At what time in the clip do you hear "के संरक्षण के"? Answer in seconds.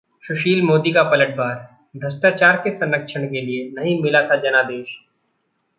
2.57-3.41